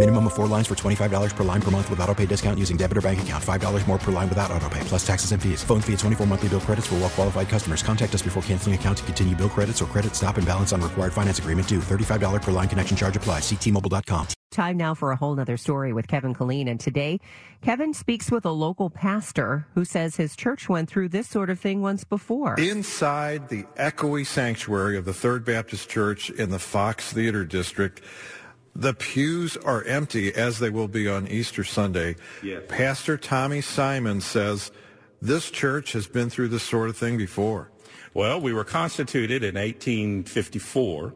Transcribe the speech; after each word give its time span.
Minimum 0.00 0.28
of 0.28 0.32
four 0.32 0.46
lines 0.46 0.66
for 0.66 0.74
$25 0.74 1.36
per 1.36 1.44
line 1.44 1.60
per 1.60 1.70
month 1.70 1.90
with 1.90 2.00
auto 2.00 2.14
pay 2.14 2.24
discount 2.24 2.58
using 2.58 2.78
debit 2.78 2.96
or 2.96 3.02
bank 3.02 3.20
account. 3.20 3.44
$5 3.44 3.86
more 3.86 3.98
per 3.98 4.10
line 4.10 4.30
without 4.30 4.50
auto 4.50 4.66
pay, 4.70 4.80
plus 4.84 5.06
taxes 5.06 5.32
and 5.32 5.42
fees. 5.42 5.62
Phone 5.62 5.82
fee 5.82 5.92
at 5.92 5.98
24 5.98 6.26
monthly 6.26 6.48
bill 6.48 6.60
credits 6.60 6.86
for 6.86 6.94
well 6.94 7.10
qualified 7.10 7.50
customers. 7.50 7.82
Contact 7.82 8.14
us 8.14 8.22
before 8.22 8.42
canceling 8.44 8.74
account 8.74 8.96
to 8.96 9.04
continue 9.04 9.36
bill 9.36 9.50
credits 9.50 9.82
or 9.82 9.84
credit 9.84 10.16
stop 10.16 10.38
and 10.38 10.46
balance 10.46 10.72
on 10.72 10.80
required 10.80 11.12
finance 11.12 11.38
agreement 11.38 11.68
due. 11.68 11.80
$35 11.80 12.40
per 12.40 12.50
line 12.50 12.66
connection 12.66 12.96
charge 12.96 13.14
applies. 13.14 13.42
Ctmobile.com. 13.42 14.26
Time 14.50 14.78
now 14.78 14.94
for 14.94 15.12
a 15.12 15.16
whole 15.16 15.34
nother 15.34 15.58
story 15.58 15.92
with 15.92 16.08
Kevin 16.08 16.34
Killeen. 16.34 16.66
And 16.68 16.80
today, 16.80 17.20
Kevin 17.60 17.92
speaks 17.92 18.30
with 18.30 18.46
a 18.46 18.50
local 18.50 18.88
pastor 18.88 19.66
who 19.74 19.84
says 19.84 20.16
his 20.16 20.34
church 20.34 20.66
went 20.66 20.88
through 20.88 21.10
this 21.10 21.28
sort 21.28 21.50
of 21.50 21.60
thing 21.60 21.82
once 21.82 22.04
before. 22.04 22.58
Inside 22.58 23.50
the 23.50 23.64
echoey 23.78 24.26
sanctuary 24.26 24.96
of 24.96 25.04
the 25.04 25.14
Third 25.14 25.44
Baptist 25.44 25.90
Church 25.90 26.30
in 26.30 26.50
the 26.50 26.58
Fox 26.58 27.12
Theater 27.12 27.44
District, 27.44 28.00
the 28.74 28.94
pews 28.94 29.56
are 29.56 29.82
empty 29.84 30.32
as 30.34 30.58
they 30.58 30.70
will 30.70 30.88
be 30.88 31.08
on 31.08 31.26
Easter 31.28 31.64
Sunday. 31.64 32.16
Yes. 32.42 32.62
Pastor 32.68 33.16
Tommy 33.16 33.60
Simons 33.60 34.24
says 34.24 34.70
this 35.20 35.50
church 35.50 35.92
has 35.92 36.06
been 36.06 36.30
through 36.30 36.48
this 36.48 36.62
sort 36.62 36.88
of 36.88 36.96
thing 36.96 37.18
before. 37.18 37.70
Well, 38.14 38.40
we 38.40 38.52
were 38.52 38.64
constituted 38.64 39.44
in 39.44 39.54
1854, 39.54 41.14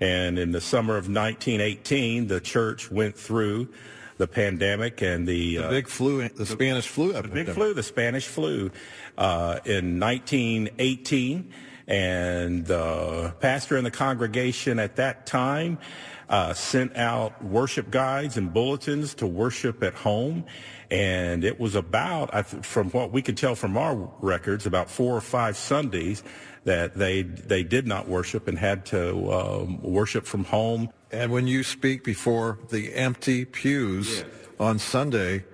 and 0.00 0.38
in 0.38 0.52
the 0.52 0.60
summer 0.60 0.94
of 0.94 1.04
1918, 1.04 2.28
the 2.28 2.40
church 2.40 2.90
went 2.90 3.16
through 3.16 3.68
the 4.16 4.26
pandemic 4.26 5.02
and 5.02 5.26
the, 5.26 5.56
The 5.56 5.64
uh, 5.64 5.70
big 5.70 5.88
flu, 5.88 6.28
the 6.28 6.46
Spanish 6.46 6.86
flu 6.86 7.12
the 7.12 7.22
big 7.22 7.48
flu, 7.48 7.74
the 7.74 7.82
Spanish 7.82 8.26
flu, 8.26 8.70
uh, 9.18 9.60
in 9.64 9.98
1918. 9.98 11.52
And 11.90 12.64
the 12.66 13.34
pastor 13.40 13.76
in 13.76 13.82
the 13.82 13.90
congregation 13.90 14.78
at 14.78 14.94
that 14.96 15.26
time 15.26 15.78
uh, 16.28 16.54
sent 16.54 16.96
out 16.96 17.44
worship 17.44 17.90
guides 17.90 18.36
and 18.36 18.54
bulletins 18.54 19.14
to 19.14 19.26
worship 19.26 19.82
at 19.82 19.94
home. 19.94 20.44
And 20.92 21.42
it 21.42 21.58
was 21.58 21.74
about, 21.74 22.46
from 22.64 22.90
what 22.90 23.10
we 23.10 23.22
could 23.22 23.36
tell 23.36 23.56
from 23.56 23.76
our 23.76 23.96
records, 24.20 24.66
about 24.66 24.88
four 24.88 25.16
or 25.16 25.20
five 25.20 25.56
Sundays 25.56 26.22
that 26.64 26.94
they 26.94 27.22
they 27.22 27.62
did 27.62 27.86
not 27.86 28.06
worship 28.06 28.46
and 28.46 28.58
had 28.58 28.84
to 28.86 29.32
um, 29.32 29.82
worship 29.82 30.26
from 30.26 30.44
home. 30.44 30.90
And 31.10 31.32
when 31.32 31.48
you 31.48 31.64
speak 31.64 32.04
before 32.04 32.58
the 32.68 32.94
empty 32.94 33.44
pews 33.44 34.24
on 34.60 34.78
Sunday, 34.78 35.44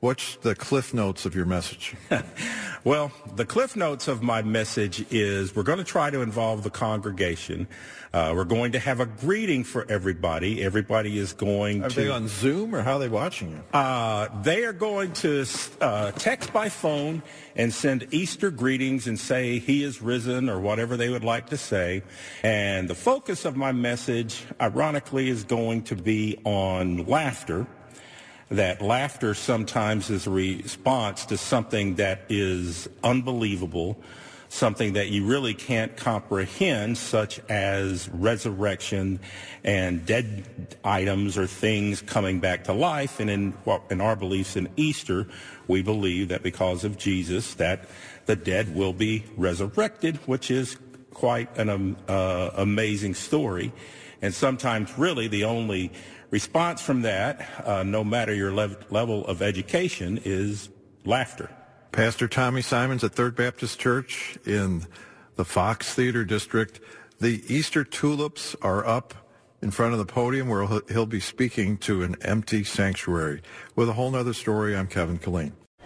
what's 0.00 0.36
the 0.36 0.54
cliff 0.54 0.92
notes 0.92 1.24
of 1.24 1.34
your 1.34 1.46
message? 1.46 1.94
Well, 2.82 3.12
the 3.36 3.44
cliff 3.44 3.76
notes 3.76 4.08
of 4.08 4.22
my 4.22 4.40
message 4.40 5.04
is 5.10 5.54
we're 5.54 5.64
going 5.64 5.78
to 5.78 5.84
try 5.84 6.08
to 6.08 6.22
involve 6.22 6.62
the 6.62 6.70
congregation. 6.70 7.68
Uh, 8.14 8.32
we're 8.34 8.44
going 8.44 8.72
to 8.72 8.78
have 8.78 9.00
a 9.00 9.06
greeting 9.06 9.64
for 9.64 9.84
everybody. 9.90 10.62
Everybody 10.62 11.18
is 11.18 11.34
going 11.34 11.84
Are 11.84 11.90
to. 11.90 11.94
they 11.94 12.08
on 12.08 12.26
Zoom 12.26 12.74
or 12.74 12.80
how 12.80 12.94
are 12.94 12.98
they 12.98 13.10
watching 13.10 13.50
you? 13.50 13.78
Uh, 13.78 14.28
they 14.42 14.64
are 14.64 14.72
going 14.72 15.12
to 15.12 15.44
uh, 15.82 16.12
text 16.12 16.54
by 16.54 16.70
phone 16.70 17.22
and 17.54 17.72
send 17.72 18.06
Easter 18.12 18.50
greetings 18.50 19.06
and 19.06 19.20
say 19.20 19.58
he 19.58 19.84
is 19.84 20.00
risen 20.00 20.48
or 20.48 20.58
whatever 20.58 20.96
they 20.96 21.10
would 21.10 21.22
like 21.24 21.50
to 21.50 21.58
say. 21.58 22.02
And 22.42 22.88
the 22.88 22.94
focus 22.94 23.44
of 23.44 23.56
my 23.56 23.72
message, 23.72 24.42
ironically, 24.58 25.28
is 25.28 25.44
going 25.44 25.82
to 25.82 25.96
be 25.96 26.38
on 26.44 27.04
laughter. 27.06 27.66
That 28.50 28.82
laughter 28.82 29.34
sometimes 29.34 30.10
is 30.10 30.26
a 30.26 30.30
response 30.30 31.24
to 31.26 31.36
something 31.36 31.94
that 31.96 32.22
is 32.28 32.88
unbelievable, 33.04 34.02
something 34.48 34.94
that 34.94 35.10
you 35.10 35.24
really 35.24 35.54
can't 35.54 35.96
comprehend, 35.96 36.98
such 36.98 37.38
as 37.48 38.08
resurrection 38.08 39.20
and 39.62 40.04
dead 40.04 40.76
items 40.82 41.38
or 41.38 41.46
things 41.46 42.02
coming 42.02 42.40
back 42.40 42.64
to 42.64 42.72
life. 42.72 43.20
And 43.20 43.30
in, 43.30 43.52
what- 43.62 43.84
in 43.88 44.00
our 44.00 44.16
beliefs 44.16 44.56
in 44.56 44.68
Easter, 44.76 45.28
we 45.68 45.80
believe 45.80 46.26
that 46.28 46.42
because 46.42 46.82
of 46.82 46.98
Jesus, 46.98 47.54
that 47.54 47.88
the 48.26 48.34
dead 48.34 48.74
will 48.74 48.92
be 48.92 49.22
resurrected, 49.36 50.16
which 50.26 50.50
is 50.50 50.76
quite 51.14 51.56
an 51.56 51.68
um, 51.68 51.96
uh, 52.08 52.50
amazing 52.56 53.14
story. 53.14 53.72
And 54.22 54.34
sometimes 54.34 54.98
really 54.98 55.28
the 55.28 55.44
only 55.44 55.92
response 56.30 56.80
from 56.80 57.02
that, 57.02 57.48
uh, 57.64 57.82
no 57.82 58.04
matter 58.04 58.34
your 58.34 58.52
lev- 58.52 58.84
level 58.90 59.26
of 59.26 59.42
education, 59.42 60.20
is 60.24 60.68
laughter. 61.04 61.50
Pastor 61.92 62.28
Tommy 62.28 62.62
Simons 62.62 63.02
at 63.02 63.12
Third 63.12 63.34
Baptist 63.34 63.78
Church 63.80 64.38
in 64.46 64.86
the 65.36 65.44
Fox 65.44 65.92
Theater 65.94 66.24
District. 66.24 66.80
The 67.18 67.42
Easter 67.52 67.84
tulips 67.84 68.54
are 68.62 68.86
up 68.86 69.14
in 69.60 69.70
front 69.70 69.92
of 69.92 69.98
the 69.98 70.06
podium 70.06 70.48
where 70.48 70.66
he'll- 70.66 70.82
he'll 70.88 71.06
be 71.06 71.20
speaking 71.20 71.76
to 71.78 72.02
an 72.02 72.16
empty 72.22 72.64
sanctuary. 72.64 73.42
With 73.74 73.88
a 73.88 73.92
whole 73.94 74.10
nother 74.10 74.32
story, 74.32 74.76
I'm 74.76 74.86
Kevin 74.86 75.18
Killeen. 75.18 75.52